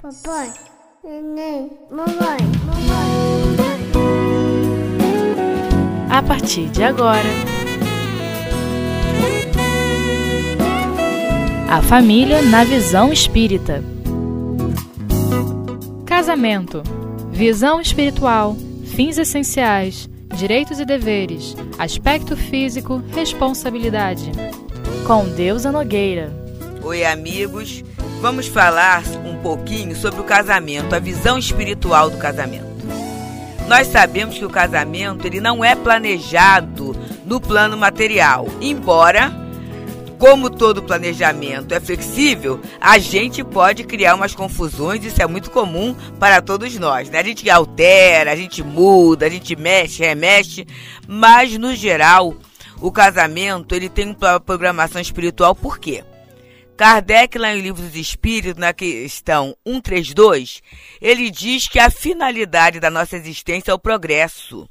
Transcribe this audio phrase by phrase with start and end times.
[0.00, 0.52] Papai,
[1.02, 3.58] neném, mamãe, mamãe.
[6.08, 7.28] A partir de agora,
[11.68, 13.82] a família na visão espírita.
[16.06, 16.84] Casamento,
[17.32, 18.56] visão espiritual,
[18.94, 24.30] fins essenciais, direitos e deveres, aspecto físico, responsabilidade.
[25.04, 26.30] Com Deusa Nogueira.
[26.84, 27.82] Oi, amigos.
[28.20, 32.66] Vamos falar um pouquinho sobre o casamento, a visão espiritual do casamento.
[33.68, 39.32] Nós sabemos que o casamento ele não é planejado no plano material, embora
[40.18, 45.94] como todo planejamento é flexível, a gente pode criar umas confusões, isso é muito comum
[46.18, 47.08] para todos nós.
[47.08, 47.20] Né?
[47.20, 50.66] A gente altera, a gente muda, a gente mexe, remexe,
[51.06, 52.34] mas no geral,
[52.80, 56.02] o casamento ele tem uma programação espiritual por quê?
[56.78, 60.62] Kardec, lá em Livro dos Espíritos, na questão 132,
[61.00, 64.70] ele diz que a finalidade da nossa existência é o progresso.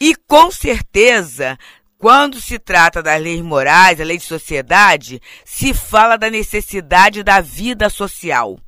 [0.00, 1.56] E com certeza,
[1.96, 7.40] quando se trata das leis morais, a lei de sociedade, se fala da necessidade da
[7.40, 8.58] vida social.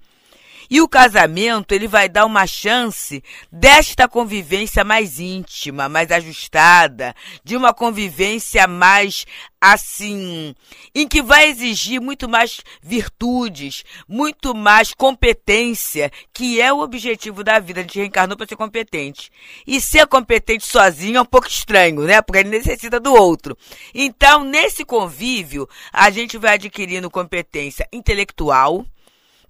[0.71, 7.15] E o casamento, ele vai dar uma chance desta convivência mais íntima, mais ajustada,
[7.45, 9.27] de uma convivência mais
[9.61, 10.55] assim,
[10.95, 17.59] em que vai exigir muito mais virtudes, muito mais competência, que é o objetivo da
[17.59, 17.81] vida.
[17.81, 19.31] A gente reencarnou para ser competente.
[19.67, 22.23] E ser competente sozinho é um pouco estranho, né?
[22.23, 23.57] Porque ele necessita do outro.
[23.95, 28.87] Então, nesse convívio, a gente vai adquirindo competência intelectual,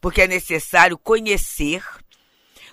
[0.06, 1.82] porque é necessário conhecer,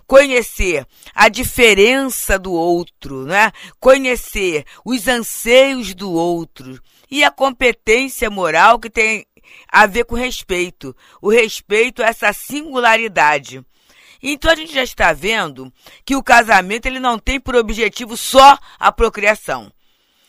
[0.06, 3.52] conhecer a diferença do outro, né?
[3.80, 9.26] Conhecer os anseios do outro e a competência moral que tem
[9.68, 10.96] a ver com respeito.
[11.20, 13.66] O respeito a essa singularidade.
[14.22, 15.74] Então a gente já está vendo
[16.06, 19.74] que o casamento ele não tem por objetivo só a procriação.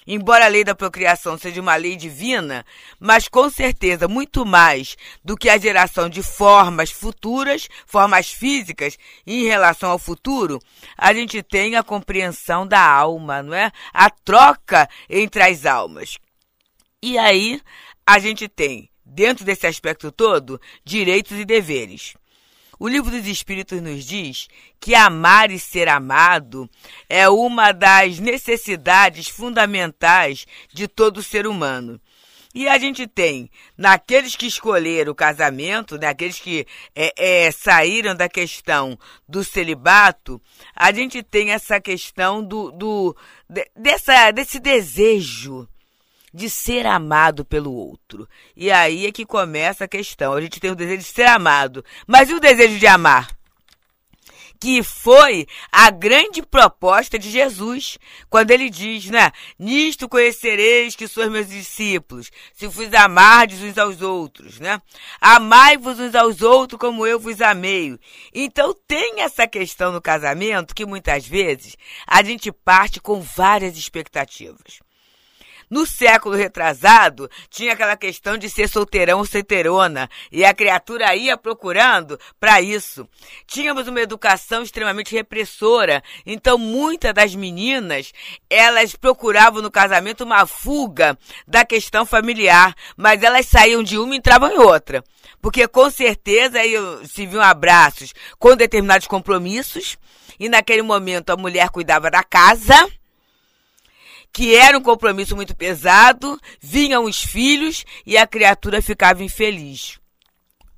[0.06, 2.64] Embora a lei da procriação seja uma lei divina,
[3.00, 9.44] mas com certeza muito mais do que a geração de formas futuras, formas físicas em
[9.44, 10.60] relação ao futuro,
[10.96, 13.72] a gente tem a compreensão da alma, não é?
[13.92, 16.18] A troca entre as almas.
[17.02, 17.60] E aí
[18.06, 22.14] a gente tem, dentro desse aspecto todo, direitos e deveres.
[22.78, 24.48] O livro dos Espíritos nos diz
[24.80, 26.68] que amar e ser amado
[27.08, 32.00] é uma das necessidades fundamentais de todo ser humano.
[32.54, 38.14] E a gente tem, naqueles que escolheram o casamento, naqueles né, que é, é, saíram
[38.14, 38.96] da questão
[39.28, 40.40] do celibato,
[40.74, 43.16] a gente tem essa questão do, do
[43.74, 45.68] dessa, desse desejo
[46.34, 48.28] de ser amado pelo outro.
[48.56, 50.32] E aí é que começa a questão.
[50.32, 53.28] A gente tem o desejo de ser amado, mas e o desejo de amar?
[54.64, 57.98] que foi a grande proposta de Jesus,
[58.30, 59.30] quando ele diz, né?
[59.58, 64.80] Nisto conhecereis que sois meus discípulos, se vos amardes uns aos outros, né?
[65.20, 67.98] Amai-vos uns aos outros como eu vos amei.
[68.32, 74.83] Então tem essa questão no casamento que muitas vezes a gente parte com várias expectativas.
[75.74, 81.36] No século retrasado, tinha aquela questão de ser solteirão ou solteirona, e a criatura ia
[81.36, 83.08] procurando para isso.
[83.44, 88.12] Tínhamos uma educação extremamente repressora, então muitas das meninas,
[88.48, 94.18] elas procuravam no casamento uma fuga da questão familiar, mas elas saíam de uma e
[94.18, 95.02] entravam em outra.
[95.42, 96.60] Porque com certeza
[97.04, 99.98] se viam abraços com determinados compromissos,
[100.38, 102.88] e naquele momento a mulher cuidava da casa,
[104.34, 110.00] que era um compromisso muito pesado, vinham os filhos e a criatura ficava infeliz.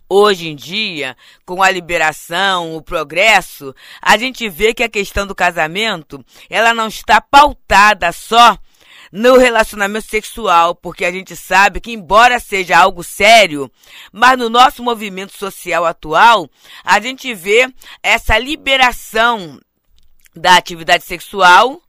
[0.06, 5.34] Hoje em dia, com a liberação, o progresso, a gente vê que a questão do
[5.34, 8.58] casamento, ela não está pautada só
[9.10, 13.72] no relacionamento sexual, porque a gente sabe que, embora seja algo sério,
[14.12, 16.46] mas no nosso movimento social atual,
[16.84, 17.72] a gente vê
[18.02, 19.58] essa liberação
[20.34, 21.80] da atividade sexual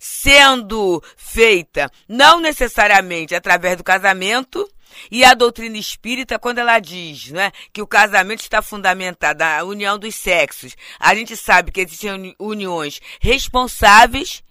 [0.00, 4.68] sendo feita não necessariamente através do casamento,
[5.10, 9.98] e a doutrina espírita, quando ela diz né, que o casamento está fundamentado na união
[9.98, 14.42] dos sexos, a gente sabe que existem uniões responsáveis,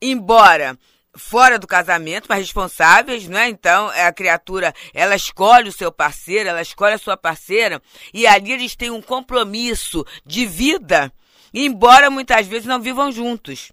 [0.00, 0.78] embora
[1.16, 3.48] fora do casamento, mas responsáveis, né?
[3.48, 7.80] Então, a criatura, ela escolhe o seu parceiro, ela escolhe a sua parceira,
[8.12, 11.12] e ali eles têm um compromisso de vida,
[11.52, 13.70] embora muitas vezes não vivam juntos.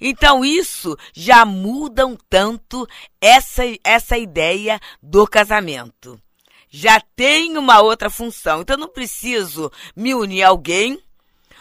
[0.00, 2.86] Então isso já muda um tanto
[3.20, 6.20] essa, essa ideia do casamento.
[6.70, 8.60] já tem uma outra função.
[8.60, 11.00] Então não preciso me unir a alguém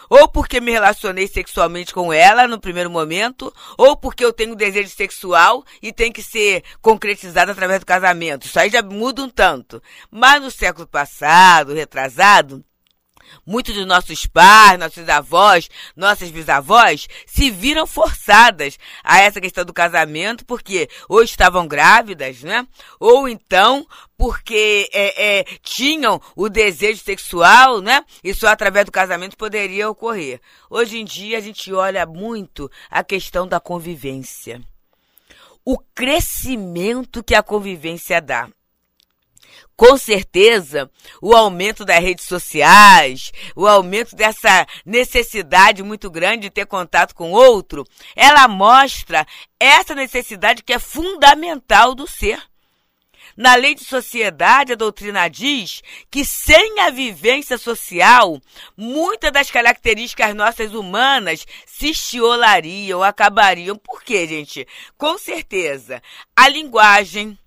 [0.10, 4.90] ou porque me relacionei sexualmente com ela no primeiro momento, ou porque eu tenho desejo
[4.90, 8.46] sexual e tem que ser concretizado através do casamento.
[8.46, 9.82] Isso aí já muda um tanto.
[10.12, 12.64] Mas no século passado, retrasado,
[13.46, 19.74] Muitos dos nossos pais, nossos avós, nossas bisavós se viram forçadas a essa questão do
[19.74, 22.68] casamento porque ou estavam grávidas, né?
[23.00, 23.86] Ou então
[24.18, 28.04] porque é, é, tinham o desejo sexual, né?
[28.24, 30.40] E só através do casamento poderia ocorrer.
[30.70, 34.62] Hoje em dia a gente olha muito a questão da convivência.
[35.66, 38.50] O crescimento que a convivência dá
[39.76, 40.90] com certeza,
[41.22, 47.32] o aumento das redes sociais, o aumento dessa necessidade muito grande de ter contato com
[47.32, 47.86] outro,
[48.16, 49.26] ela mostra
[49.60, 52.42] essa necessidade que é fundamental do ser.
[53.36, 55.82] Na lei de sociedade, a doutrina diz
[56.12, 58.40] que sem a vivência social,
[58.78, 63.76] muitas das características nossas humanas se estiolariam, acabariam.
[63.76, 64.68] Por quê, gente?
[65.00, 66.02] Com certeza,
[66.36, 67.38] a linguagem,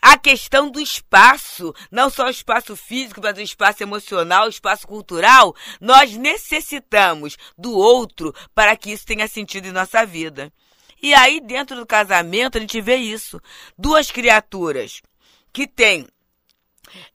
[0.00, 4.86] a questão do espaço, não só o espaço físico, mas o espaço emocional, o espaço
[4.86, 10.52] cultural, nós necessitamos do outro para que isso tenha sentido em nossa vida.
[11.02, 13.40] E aí, dentro do casamento, a gente vê isso.
[13.76, 15.02] Duas criaturas
[15.52, 16.06] que têm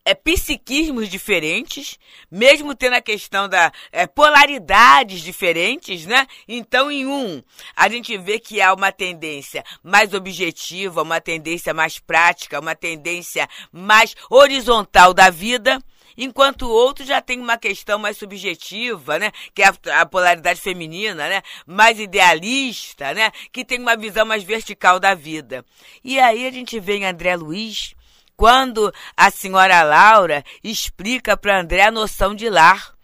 [0.06, 2.00] é, psiquismos diferentes,
[2.32, 6.26] mesmo tendo a questão da é, polaridades diferentes, né?
[6.48, 7.44] Então, em um,
[7.76, 13.48] a gente vê que há uma tendência mais objetiva, uma tendência mais prática, uma tendência
[13.72, 15.80] mais horizontal da vida
[16.18, 21.30] enquanto o outro já tem uma questão mais subjetiva, né, que é a, polaridade feminina,
[21.30, 25.64] né, mais idealista, né, que tem uma visão mais vertical da vida.
[26.04, 27.96] E aí a gente vê em André Luiz
[28.38, 32.96] quando a senhora Laura explica para André a noção de lar,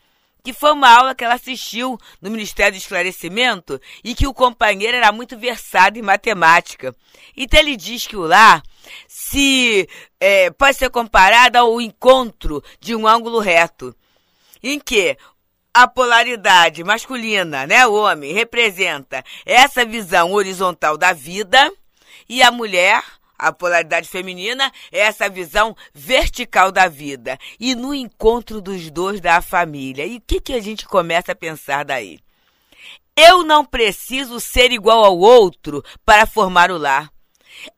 [0.43, 4.95] que foi uma aula que ela assistiu no Ministério do Esclarecimento e que o companheiro
[4.95, 6.95] era muito versado em matemática.
[7.35, 8.61] Então ele diz que o lar
[9.07, 9.89] se
[10.19, 13.95] é, pode ser comparado ao encontro de um ângulo reto,
[14.61, 15.17] em que
[15.73, 21.71] a polaridade masculina, né, o homem, representa essa visão horizontal da vida
[22.29, 23.01] e a mulher
[23.37, 27.37] a polaridade feminina é essa visão vertical da vida.
[27.59, 30.05] E no encontro dos dois da família.
[30.05, 32.19] E o que, que a gente começa a pensar daí?
[33.15, 37.11] Eu não preciso ser igual ao outro para formar o lar.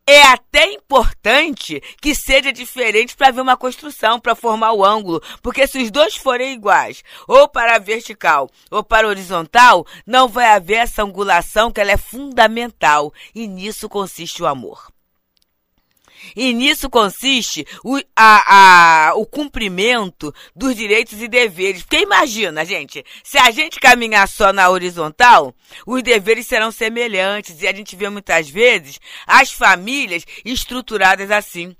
[0.07, 5.67] É até importante que seja diferente para ver uma construção, para formar o ângulo, porque
[5.67, 10.47] se os dois forem iguais, ou para a vertical ou para a horizontal, não vai
[10.47, 14.94] haver essa angulação que ela é fundamental, e nisso consiste o amor.
[16.35, 21.81] E nisso consiste o, a, a, o cumprimento dos direitos e deveres.
[21.83, 25.53] Porque imagina, gente, se a gente caminhar só na horizontal,
[25.85, 27.61] os deveres serão semelhantes.
[27.61, 31.75] E a gente vê muitas vezes as famílias estruturadas assim.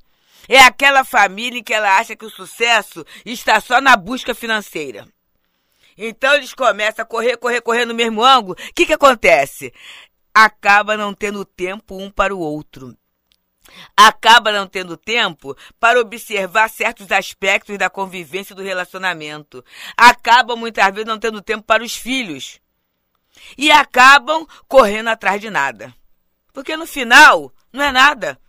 [0.47, 5.07] É aquela família em que ela acha que o sucesso está só na busca financeira.
[5.97, 8.53] Então eles começam a correr, correr, correr no mesmo ângulo.
[8.53, 9.73] O que, que acontece?
[10.33, 12.95] Acaba não tendo tempo um para o outro
[13.95, 19.63] acaba não tendo tempo para observar certos aspectos da convivência do relacionamento.
[19.97, 22.59] Acaba muitas vezes não tendo tempo para os filhos.
[23.57, 25.93] E acabam correndo atrás de nada.
[26.53, 28.39] Porque no final, não é nada.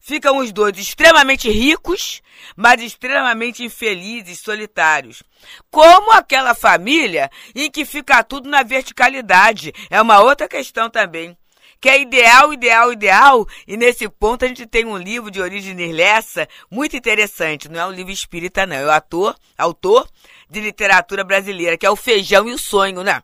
[0.00, 2.22] Ficam os dois extremamente ricos,
[2.56, 5.22] mas extremamente infelizes, solitários.
[5.68, 9.72] Como aquela família em que fica tudo na verticalidade.
[9.90, 11.36] É uma outra questão também
[11.80, 13.46] que é ideal, ideal, ideal.
[13.66, 17.68] E nesse ponto a gente tem um livro de origem Nirlessa muito interessante.
[17.68, 18.76] Não é um livro espírita, não.
[18.76, 20.08] É o ator, autor
[20.48, 23.22] de literatura brasileira, que é o Feijão e o Sonho, né?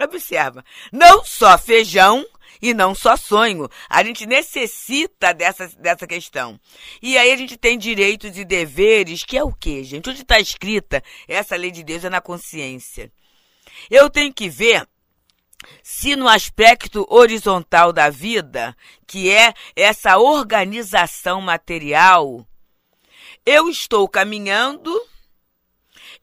[0.00, 0.64] Observa.
[0.92, 2.24] Não só feijão
[2.62, 3.68] e não só sonho.
[3.88, 6.58] A gente necessita dessa, dessa questão.
[7.02, 10.08] E aí a gente tem direitos e deveres, que é o quê, gente?
[10.08, 13.10] Onde está escrita essa lei de Deus é na consciência.
[13.90, 14.86] Eu tenho que ver
[15.82, 22.46] se no aspecto horizontal da vida, que é essa organização material,
[23.44, 24.94] eu estou caminhando,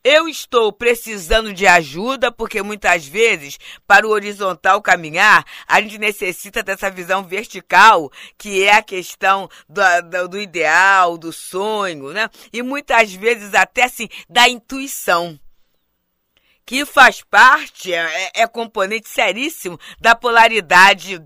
[0.03, 6.61] eu estou precisando de ajuda, porque muitas vezes, para o horizontal caminhar, a gente necessita
[6.61, 12.29] dessa visão vertical, que é a questão do, do, do ideal, do sonho, né?
[12.53, 15.39] E muitas vezes até assim, da intuição
[16.65, 21.21] que faz parte, é, é componente seríssimo da polaridade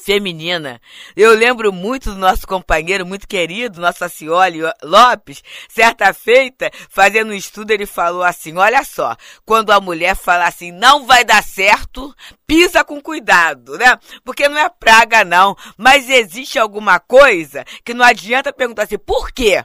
[0.00, 0.80] feminina.
[1.16, 7.34] Eu lembro muito do nosso companheiro, muito querido, nosso Acioli Lopes, certa feita, fazendo um
[7.34, 12.14] estudo, ele falou assim: olha só, quando a mulher fala assim, não vai dar certo,
[12.46, 13.98] pisa com cuidado, né?
[14.24, 15.56] Porque não é praga, não.
[15.76, 19.64] Mas existe alguma coisa que não adianta perguntar assim, por quê?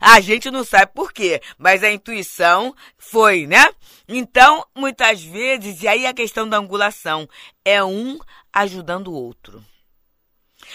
[0.00, 3.66] A gente não sabe por quê, mas a intuição foi, né?
[4.06, 7.28] Então, muitas vezes, e aí a questão da angulação,
[7.64, 8.18] é um
[8.52, 9.64] ajudando o outro.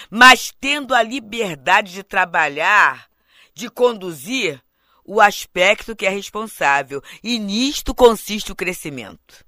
[0.09, 3.07] Mas tendo a liberdade de trabalhar,
[3.53, 4.61] de conduzir
[5.05, 7.01] o aspecto que é responsável.
[7.23, 9.44] E nisto consiste o crescimento.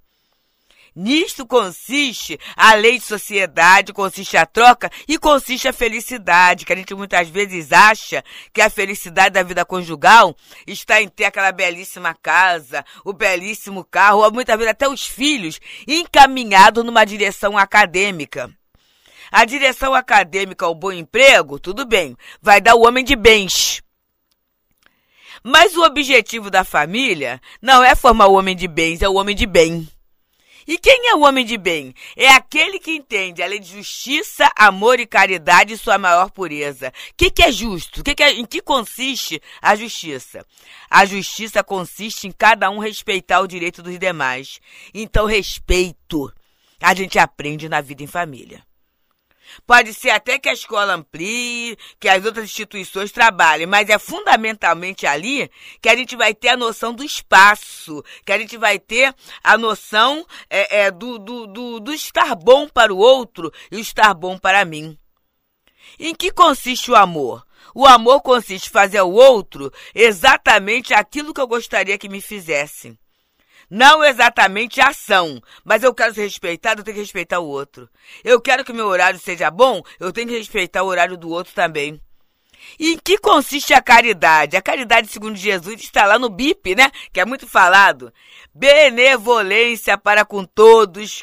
[0.99, 6.75] Nisto consiste a lei de sociedade, consiste a troca e consiste a felicidade, que a
[6.75, 10.35] gente muitas vezes acha que a felicidade da vida conjugal
[10.65, 15.59] está em ter aquela belíssima casa, o belíssimo carro, ou muitas vezes até os filhos
[15.87, 18.49] encaminhados numa direção acadêmica.
[19.31, 23.83] A direção acadêmica ao bom emprego, tudo bem, vai dar o homem de bens.
[25.43, 29.35] Mas o objetivo da família não é formar o homem de bens, é o homem
[29.35, 29.87] de bem.
[30.67, 31.93] E quem é o homem de bem?
[32.15, 36.89] É aquele que entende a lei de justiça, amor e caridade em sua maior pureza.
[36.89, 38.03] O que, que, é justo?
[38.03, 40.45] Que que é, em que consiste a justiça?
[40.89, 44.59] A justiça consiste em cada um respeitar o direito dos demais.
[44.93, 46.29] Então, respeito
[46.81, 48.66] a gente aprende na vida em família.
[49.65, 55.05] Pode ser até que a escola amplie, que as outras instituições trabalhem, mas é fundamentalmente
[55.05, 55.49] ali
[55.81, 59.13] que a gente vai ter a noção do espaço, que a gente vai ter
[59.43, 63.79] a noção é, é, do, do, do, do estar bom para o outro e o
[63.79, 64.97] estar bom para mim.
[65.99, 67.45] Em que consiste o amor?
[67.73, 72.97] O amor consiste em fazer ao outro exatamente aquilo que eu gostaria que me fizessem.
[73.69, 77.89] Não exatamente a ação, mas eu quero ser respeitado, eu tenho que respeitar o outro.
[78.23, 81.53] Eu quero que meu horário seja bom, eu tenho que respeitar o horário do outro
[81.53, 82.01] também.
[82.79, 84.55] E em que consiste a caridade?
[84.55, 86.89] A caridade, segundo Jesus, está lá no BIP, né?
[87.11, 88.13] Que é muito falado.
[88.55, 91.21] Benevolência para com todos,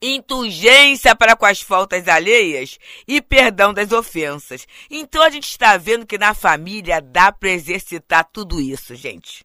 [0.00, 2.76] indulgência para com as faltas alheias
[3.06, 4.66] e perdão das ofensas.
[4.90, 9.44] Então a gente está vendo que na família dá para exercitar tudo isso, gente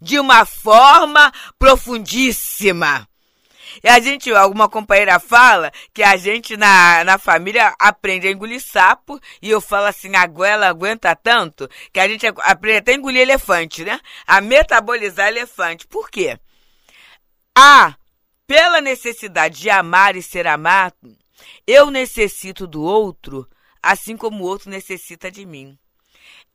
[0.00, 3.08] de uma forma profundíssima.
[3.82, 8.60] E a gente, alguma companheira fala que a gente na, na família aprende a engolir
[8.60, 12.94] sapo, e eu falo assim, a goela aguenta tanto, que a gente aprende até a
[12.94, 14.00] engolir elefante, né?
[14.26, 15.86] A metabolizar elefante.
[15.86, 16.38] Por quê?
[17.56, 17.94] A,
[18.46, 21.16] pela necessidade de amar e ser amado,
[21.66, 23.48] eu necessito do outro,
[23.82, 25.78] assim como o outro necessita de mim.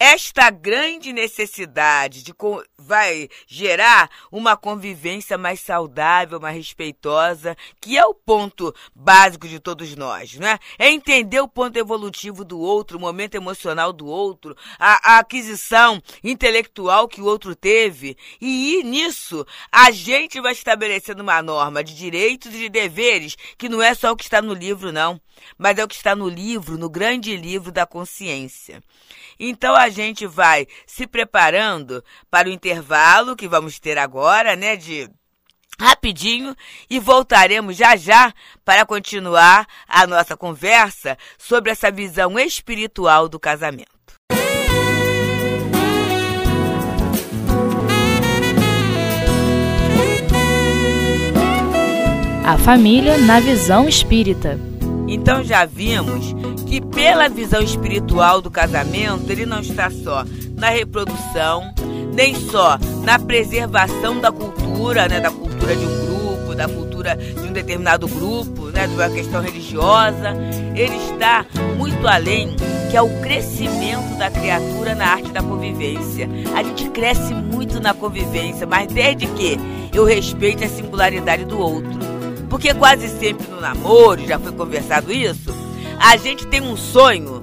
[0.03, 2.33] Esta grande necessidade de
[2.75, 9.95] vai gerar uma convivência mais saudável, mais respeitosa, que é o ponto básico de todos
[9.95, 10.57] nós, né?
[10.79, 16.01] É entender o ponto evolutivo do outro, o momento emocional do outro, a, a aquisição
[16.23, 22.51] intelectual que o outro teve, e nisso a gente vai estabelecendo uma norma de direitos
[22.55, 25.21] e de deveres que não é só o que está no livro, não,
[25.59, 28.81] mas é o que está no livro, no grande livro da consciência.
[29.39, 35.07] Então a gente vai se preparando para o intervalo que vamos ter agora, né, de
[35.79, 36.55] rapidinho
[36.89, 38.33] e voltaremos já já
[38.63, 43.89] para continuar a nossa conversa sobre essa visão espiritual do casamento.
[52.45, 54.70] A família na visão espírita.
[55.11, 56.33] Então já vimos
[56.65, 60.23] que pela visão espiritual do casamento, ele não está só
[60.55, 61.73] na reprodução,
[62.13, 67.41] nem só na preservação da cultura, né, da cultura de um grupo, da cultura de
[67.41, 70.33] um determinado grupo, né, de uma questão religiosa,
[70.73, 71.45] ele está
[71.77, 72.55] muito além,
[72.89, 76.29] que é o crescimento da criatura na arte da convivência.
[76.55, 79.59] A gente cresce muito na convivência, mas desde que
[79.93, 82.20] eu respeite a singularidade do outro.
[82.51, 85.51] Porque quase sempre no namoro, já foi conversado isso,
[85.97, 87.41] a gente tem um sonho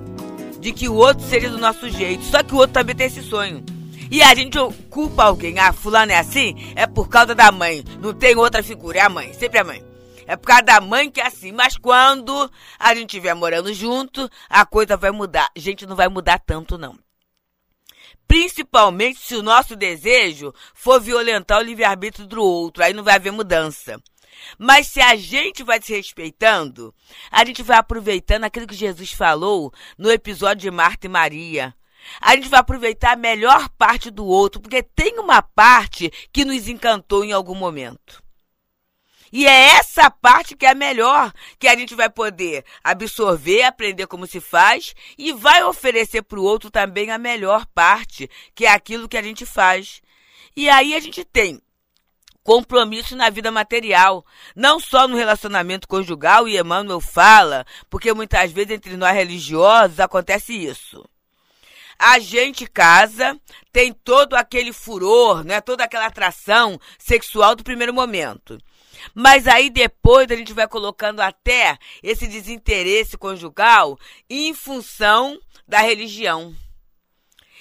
[0.60, 3.22] de que o outro seja do nosso jeito, só que o outro também tem esse
[3.22, 3.64] sonho.
[4.10, 4.58] E a gente
[4.90, 7.82] culpa alguém, ah, fulano é assim, é por causa da mãe.
[8.02, 9.82] Não tem outra figura, é a mãe, sempre a mãe.
[10.26, 11.52] É por causa da mãe que é assim.
[11.52, 15.48] Mas quando a gente estiver morando junto, a coisa vai mudar.
[15.56, 16.98] A gente não vai mudar tanto, não.
[18.26, 22.84] Principalmente se o nosso desejo for violentar o livre-arbítrio do outro.
[22.84, 23.98] Aí não vai haver mudança.
[24.59, 26.95] Mas se a gente vai se respeitando,
[27.30, 31.75] a gente vai aproveitando aquilo que Jesus falou no episódio de Marta e Maria.
[32.21, 36.68] A gente vai aproveitar a melhor parte do outro, porque tem uma parte que nos
[36.68, 38.23] encantou em algum momento.
[39.30, 44.07] E é essa parte que é a melhor, que a gente vai poder absorver, aprender
[44.07, 48.71] como se faz e vai oferecer para o outro também a melhor parte, que é
[48.71, 50.00] aquilo que a gente faz.
[50.57, 51.61] E aí a gente tem
[52.48, 54.24] compromisso na vida material,
[54.56, 60.54] não só no relacionamento conjugal, e Emmanuel fala, porque muitas vezes entre nós religiosos acontece
[60.54, 61.06] isso.
[61.98, 63.38] A gente casa,
[63.70, 68.58] tem todo aquele furor, né, toda aquela atração sexual do primeiro momento.
[69.14, 73.98] Mas aí depois a gente vai colocando até esse desinteresse conjugal
[74.30, 76.56] em função da religião.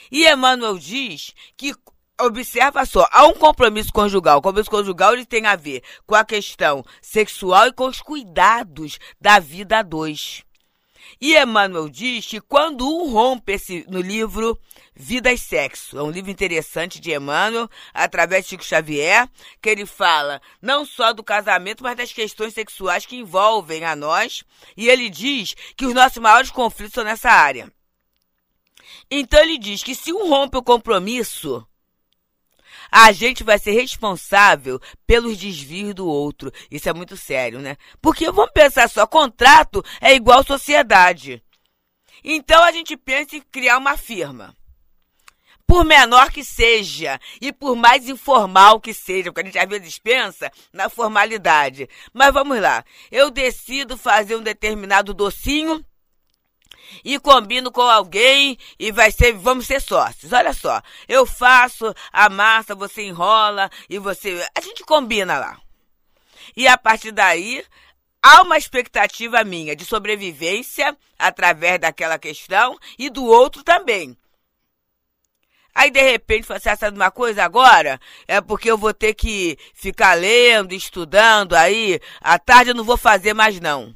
[0.10, 1.74] E Emmanuel diz que
[2.20, 4.40] Observa só, há um compromisso conjugal.
[4.40, 8.98] O compromisso conjugal ele tem a ver com a questão sexual e com os cuidados
[9.22, 10.44] da vida a dois.
[11.22, 14.60] E Emmanuel diz que quando um rompe esse, no livro
[14.96, 19.30] Vida e Sexo, é um livro interessante de Emmanuel, através de Chico Xavier,
[19.62, 24.44] que ele fala não só do casamento, mas das questões sexuais que envolvem a nós.
[24.76, 27.72] E ele diz que os nossos maiores conflitos são nessa área.
[29.10, 31.66] Então ele diz que se um rompe o compromisso,
[32.92, 36.52] a gente vai ser responsável pelos desvios do outro.
[36.70, 37.78] Isso é muito sério, né?
[38.02, 41.44] Porque vamos pensar só, contrato é igual sociedade.
[42.24, 44.56] Então a gente pensa em criar uma firma.
[45.66, 50.00] Por menor que seja e por mais informal que seja, porque a gente às vezes
[50.00, 51.90] pensa na formalidade.
[52.14, 52.86] Mas vamos lá.
[53.12, 55.86] Eu decido fazer um determinado docinho
[57.04, 60.32] e combino com alguém e vai ser, vamos ser sócios.
[60.34, 65.60] Olha só, eu faço a massa, você enrola e você, a gente combina lá.
[66.56, 67.64] E a partir daí,
[68.22, 74.18] há uma expectativa minha de sobrevivência através daquela questão e do outro também.
[75.74, 78.00] Aí de repente você assim, sabe uma coisa agora?
[78.28, 82.98] É porque eu vou ter que ficar lendo, estudando aí, à tarde eu não vou
[82.98, 83.96] fazer mais não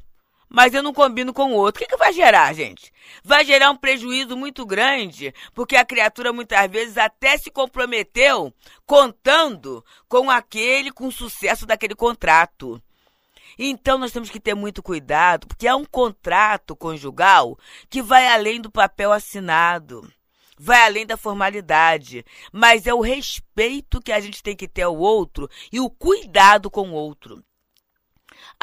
[0.52, 1.82] mas eu não combino com o outro.
[1.82, 2.92] O que, que vai gerar, gente?
[3.24, 8.52] Vai gerar um prejuízo muito grande, porque a criatura muitas vezes até se comprometeu
[8.84, 12.80] contando com aquele, com o sucesso daquele contrato.
[13.58, 18.60] Então nós temos que ter muito cuidado, porque é um contrato conjugal que vai além
[18.60, 20.06] do papel assinado
[20.64, 24.96] vai além da formalidade, mas é o respeito que a gente tem que ter ao
[24.96, 27.42] outro e o cuidado com o outro.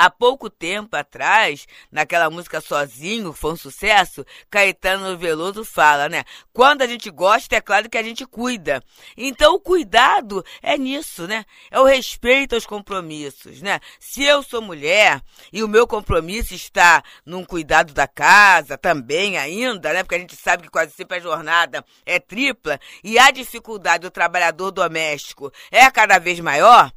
[0.01, 6.23] Há pouco tempo atrás, naquela música Sozinho, que foi um sucesso, Caetano Veloso fala, né?
[6.53, 8.81] Quando a gente gosta, é claro que a gente cuida.
[9.17, 11.43] Então, o cuidado é nisso, né?
[11.69, 13.81] É o respeito aos compromissos, né?
[13.99, 19.91] Se eu sou mulher e o meu compromisso está num cuidado da casa também ainda,
[19.91, 20.01] né?
[20.01, 24.11] Porque a gente sabe que quase sempre a jornada é tripla e a dificuldade do
[24.11, 26.89] trabalhador doméstico é cada vez maior,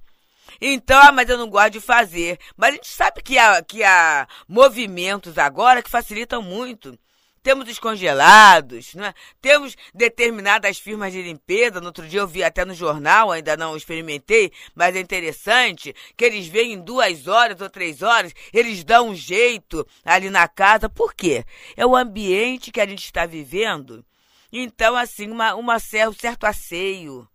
[0.61, 2.39] então, ah, mas eu não gosto de fazer.
[2.57, 6.99] Mas a gente sabe que há, que há movimentos agora que facilitam muito.
[7.43, 9.13] Temos os congelados, né?
[9.41, 11.81] temos determinadas firmas de limpeza.
[11.81, 16.25] No outro dia eu vi até no jornal, ainda não experimentei, mas é interessante que
[16.25, 20.89] eles vêm em duas horas ou três horas, eles dão um jeito ali na casa.
[20.89, 21.45] Por quê?
[21.77, 24.05] É o ambiente que a gente está vivendo.
[24.53, 27.27] Então, assim, uma, uma, um certo asseio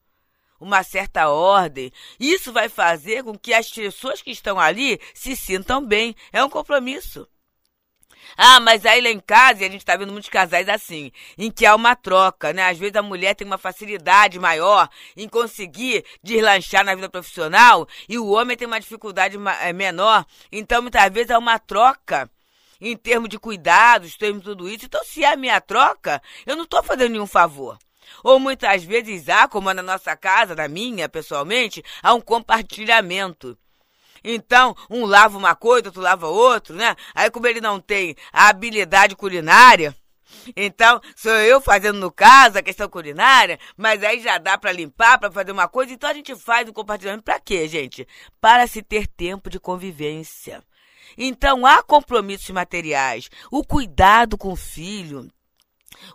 [0.60, 1.92] uma certa ordem.
[2.20, 6.16] Isso vai fazer com que as pessoas que estão ali se sintam bem.
[6.32, 7.28] É um compromisso.
[8.36, 11.50] Ah, mas aí lá em casa, e a gente está vendo muitos casais assim, em
[11.50, 12.70] que há uma troca, né?
[12.70, 18.18] Às vezes a mulher tem uma facilidade maior em conseguir deslanchar na vida profissional e
[18.18, 20.26] o homem tem uma dificuldade eh, menor.
[20.52, 22.30] Então, muitas vezes há uma troca
[22.80, 24.86] em termos de cuidados, em termos de tudo isso.
[24.86, 27.78] Então, se é a minha troca, eu não estou fazendo nenhum favor.
[28.24, 33.58] Ou muitas vezes há, como na nossa casa, na minha, pessoalmente, há um compartilhamento.
[34.24, 36.96] Então, um lava uma coisa, outro lava outro, né?
[37.14, 39.96] Aí, como ele não tem a habilidade culinária,
[40.56, 45.18] então, sou eu fazendo no caso a questão culinária, mas aí já dá para limpar,
[45.18, 48.08] para fazer uma coisa, então a gente faz o compartilhamento para quê, gente?
[48.40, 50.64] Para se ter tempo de convivência.
[51.18, 55.32] Então, há compromissos materiais, o cuidado com o filho,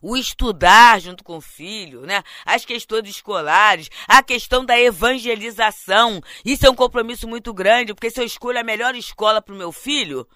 [0.01, 2.23] o estudar junto com o filho, né?
[2.45, 6.21] As questões escolares, a questão da evangelização.
[6.45, 9.59] Isso é um compromisso muito grande, porque se eu escolho a melhor escola para o
[9.59, 10.27] meu filho,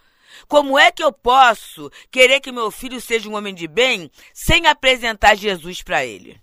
[0.49, 4.67] como é que eu posso querer que meu filho seja um homem de bem sem
[4.67, 6.41] apresentar Jesus para ele?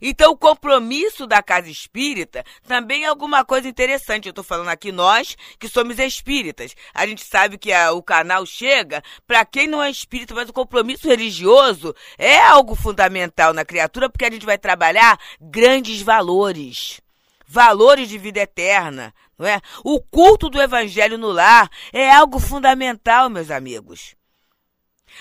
[0.00, 4.26] Então, o compromisso da casa espírita também é alguma coisa interessante.
[4.26, 6.74] Eu estou falando aqui nós que somos espíritas.
[6.94, 10.52] A gente sabe que a, o canal chega para quem não é espírita, mas o
[10.52, 17.00] compromisso religioso é algo fundamental na criatura, porque a gente vai trabalhar grandes valores
[17.48, 19.60] valores de vida eterna, não é?
[19.84, 24.15] O culto do evangelho no lar é algo fundamental, meus amigos.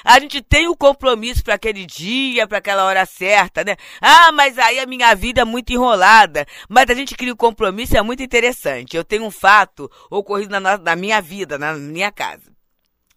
[0.04, 3.76] A gente tem o compromisso para aquele dia, para aquela hora certa, né?
[4.02, 6.46] Ah, mas aí a minha vida é muito enrolada.
[6.68, 8.98] Mas a gente cria o compromisso, é muito interessante.
[8.98, 12.56] Eu tenho um fato ocorrido na, na minha vida, na minha casa.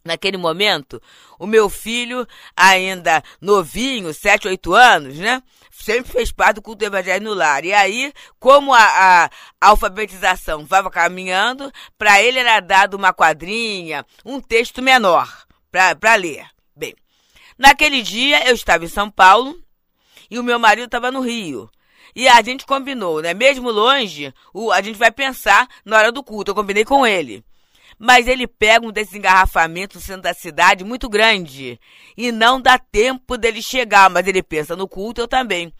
[0.04, 1.02] Naquele momento,
[1.38, 5.42] o meu filho, ainda novinho, 7, 8 anos, né?
[5.70, 7.64] Sempre fez parte do culto do evangelho no lar.
[7.64, 14.40] E aí, como a, a alfabetização estava caminhando, para ele era dado uma quadrinha, um
[14.40, 16.46] texto menor para ler.
[17.59, 19.59] Naquele dia eu estava em São Paulo
[20.31, 21.68] e o meu marido estava no Rio.
[22.14, 23.35] E a gente combinou, né?
[23.35, 26.51] Mesmo longe, o, a gente vai pensar na hora do culto.
[26.51, 27.44] Eu combinei com ele
[27.99, 31.81] mas ele pega um desengarrafamento no centro da cidade muito grande
[32.16, 35.73] e não dá tempo dele chegar, mas ele pensa no culto, eu também.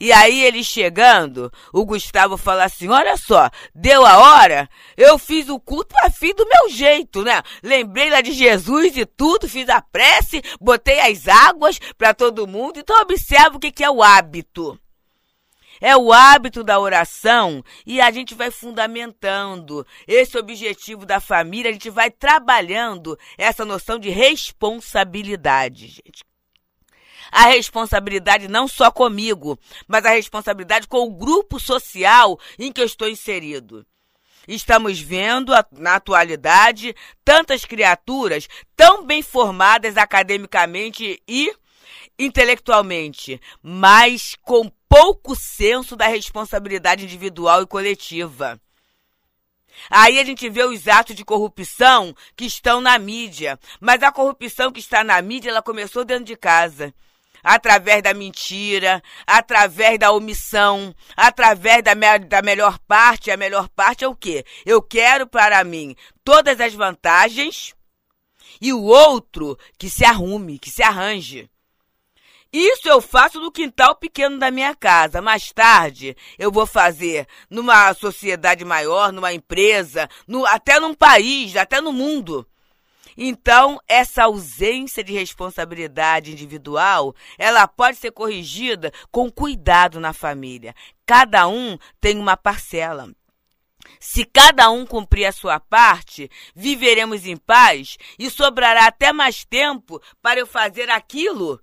[0.00, 5.50] E aí ele chegando, o Gustavo fala assim: olha só, deu a hora, eu fiz
[5.50, 7.42] o culto a fim do meu jeito, né?
[7.62, 12.78] Lembrei lá de Jesus e tudo, fiz a prece, botei as águas para todo mundo.
[12.78, 14.80] Então observa o que é o hábito.
[15.82, 21.72] É o hábito da oração e a gente vai fundamentando esse objetivo da família, a
[21.72, 26.29] gente vai trabalhando essa noção de responsabilidade, gente.
[27.30, 32.86] A responsabilidade não só comigo, mas a responsabilidade com o grupo social em que eu
[32.86, 33.86] estou inserido.
[34.48, 41.54] Estamos vendo na atualidade tantas criaturas tão bem formadas academicamente e
[42.18, 48.60] intelectualmente, mas com pouco senso da responsabilidade individual e coletiva.
[49.88, 54.72] Aí a gente vê os atos de corrupção que estão na mídia, mas a corrupção
[54.72, 56.92] que está na mídia, ela começou dentro de casa.
[57.42, 63.30] Através da mentira, através da omissão, através da, me da melhor parte.
[63.30, 64.44] A melhor parte é o quê?
[64.64, 67.74] Eu quero para mim todas as vantagens
[68.60, 71.50] e o outro que se arrume, que se arranje.
[72.52, 75.22] Isso eu faço no quintal pequeno da minha casa.
[75.22, 81.80] Mais tarde, eu vou fazer numa sociedade maior, numa empresa, no, até num país, até
[81.80, 82.44] no mundo.
[83.16, 90.74] Então, essa ausência de responsabilidade individual, ela pode ser corrigida com cuidado na família.
[91.04, 93.10] Cada um tem uma parcela.
[93.98, 100.00] Se cada um cumprir a sua parte, viveremos em paz e sobrará até mais tempo
[100.22, 101.60] para eu fazer aquilo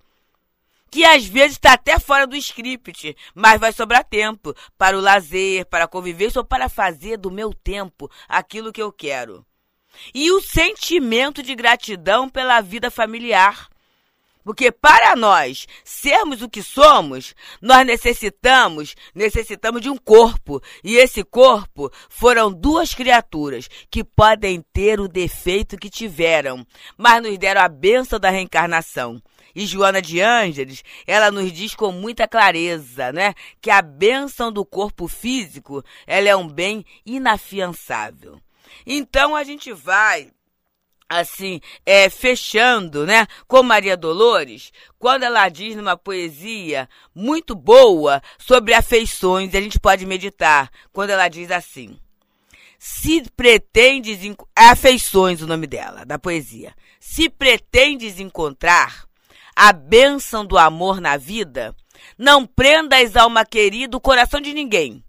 [0.90, 5.66] que às vezes está até fora do script, mas vai sobrar tempo para o lazer,
[5.66, 9.44] para a convivência ou para fazer do meu tempo aquilo que eu quero.
[10.14, 13.68] E o sentimento de gratidão pela vida familiar.
[14.48, 20.62] Porque para nós sermos o que somos, nós necessitamos, necessitamos de um corpo.
[20.82, 27.36] E esse corpo foram duas criaturas que podem ter o defeito que tiveram, mas nos
[27.36, 29.20] deram a benção da reencarnação.
[29.54, 34.64] E Joana de Ângeles, ela nos diz com muita clareza, né, que a bênção do
[34.64, 38.40] corpo físico, ela é um bem inafiançável.
[38.86, 40.30] Então a gente vai
[41.08, 48.74] assim, é, fechando, né, com Maria Dolores, quando ela diz numa poesia muito boa sobre
[48.74, 51.98] afeições, a gente pode meditar, quando ela diz assim:
[52.78, 54.20] Se pretendes
[54.54, 56.74] é afeições o nome dela, da poesia.
[57.00, 59.06] Se pretendes encontrar
[59.56, 61.74] a bênção do amor na vida,
[62.16, 65.02] não prendas, alma querida, o coração de ninguém.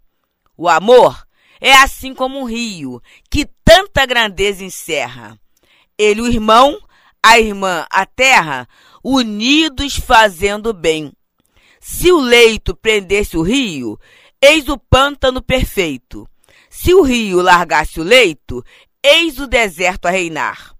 [0.56, 1.26] O amor
[1.60, 5.38] é assim como um rio, que tanta grandeza encerra.
[5.98, 6.80] Ele, o irmão,
[7.22, 8.66] a irmã, a terra,
[9.04, 11.12] unidos fazendo bem.
[11.80, 13.98] Se o leito prendesse o rio,
[14.40, 16.26] eis o pântano perfeito.
[16.70, 18.64] Se o rio largasse o leito,
[19.02, 20.74] eis o deserto a reinar.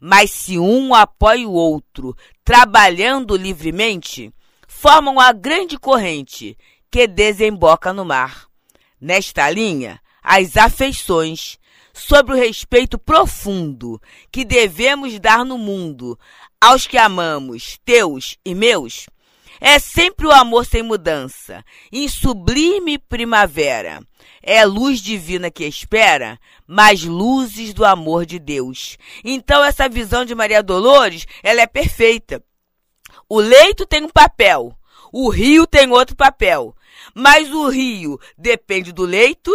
[0.00, 4.32] Mas se um apoia o outro, trabalhando livremente,
[4.66, 6.58] formam a grande corrente
[6.90, 8.46] que desemboca no mar.
[9.00, 11.58] Nesta linha, as afeições,
[11.94, 16.18] sobre o respeito profundo que devemos dar no mundo
[16.60, 19.06] aos que amamos, teus e meus,
[19.60, 24.02] é sempre o amor sem mudança, em sublime primavera.
[24.42, 28.98] É luz divina que espera, mas luzes do amor de Deus.
[29.24, 32.42] Então essa visão de Maria Dolores, ela é perfeita.
[33.28, 34.76] O leito tem um papel,
[35.12, 36.74] o rio tem outro papel,
[37.14, 39.50] mas o rio depende do leito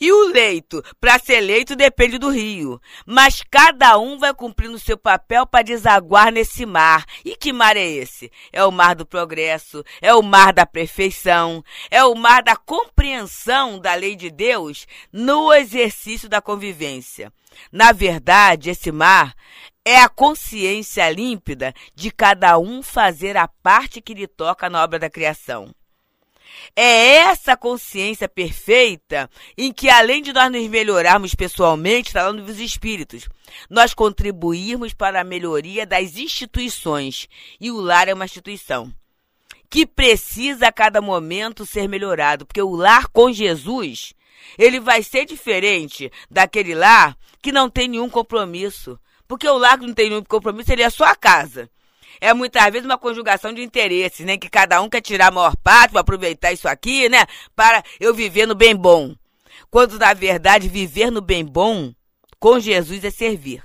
[0.00, 2.80] E o leito, para ser leito, depende do rio.
[3.06, 7.04] Mas cada um vai cumprindo seu papel para desaguar nesse mar.
[7.24, 8.30] E que mar é esse?
[8.52, 13.78] É o mar do progresso, é o mar da perfeição, é o mar da compreensão
[13.78, 17.32] da lei de Deus no exercício da convivência.
[17.70, 19.34] Na verdade, esse mar
[19.84, 24.98] é a consciência límpida de cada um fazer a parte que lhe toca na obra
[24.98, 25.74] da criação.
[26.74, 33.28] É essa consciência perfeita em que, além de nós nos melhorarmos pessoalmente, falando dos espíritos,
[33.68, 37.28] nós contribuirmos para a melhoria das instituições.
[37.60, 38.92] E o lar é uma instituição
[39.68, 44.12] que precisa a cada momento ser melhorado, porque o lar com Jesus,
[44.58, 48.98] ele vai ser diferente daquele lar que não tem nenhum compromisso.
[49.26, 51.70] Porque o lar que não tem nenhum compromisso, ele é a sua casa
[52.22, 54.38] é muitas vezes uma conjugação de interesses, né?
[54.38, 57.26] Que cada um quer tirar a maior parte para aproveitar isso aqui, né?
[57.56, 59.12] Para eu viver no bem bom.
[59.68, 61.92] Quando, na verdade, viver no bem bom
[62.38, 63.64] com Jesus é servir.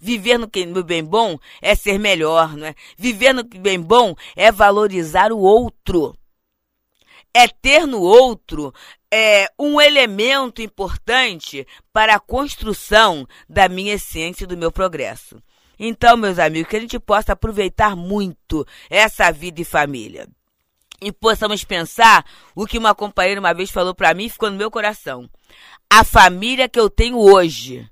[0.00, 2.74] Viver no, no bem bom é ser melhor, não é?
[2.98, 6.16] Viver no bem bom é valorizar o outro.
[7.32, 8.74] É ter no outro
[9.08, 15.40] é, um elemento importante para a construção da minha essência e do meu progresso.
[15.78, 20.28] Então, meus amigos, que a gente possa aproveitar muito essa vida e família.
[21.02, 24.56] E possamos pensar o que uma companheira uma vez falou para mim e ficou no
[24.56, 25.28] meu coração.
[25.90, 27.88] A família que eu tenho hoje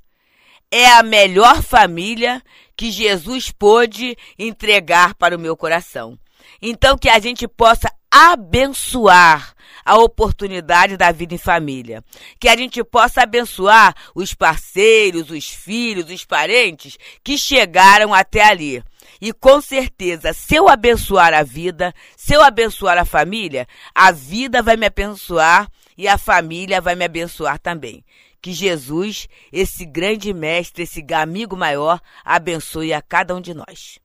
[0.70, 2.42] é a melhor família
[2.74, 6.18] que Jesus pôde entregar para o meu coração.
[6.60, 12.02] Então, que a gente possa abençoar a oportunidade da vida em família.
[12.38, 18.82] Que a gente possa abençoar os parceiros, os filhos, os parentes que chegaram até ali.
[19.20, 24.62] E com certeza, se eu abençoar a vida, se eu abençoar a família, a vida
[24.62, 28.04] vai me abençoar e a família vai me abençoar também.
[28.40, 34.01] Que Jesus, esse grande mestre, esse amigo maior, abençoe a cada um de nós.